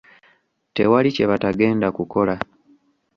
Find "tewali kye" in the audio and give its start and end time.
0.75-1.25